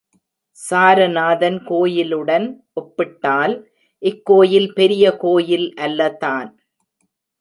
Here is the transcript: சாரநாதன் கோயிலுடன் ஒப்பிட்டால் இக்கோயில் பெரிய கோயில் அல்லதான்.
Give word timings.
சாரநாதன் 0.59 1.59
கோயிலுடன் 1.63 2.47
ஒப்பிட்டால் 2.73 3.55
இக்கோயில் 4.01 4.69
பெரிய 4.73 5.13
கோயில் 5.17 5.67
அல்லதான். 5.81 6.49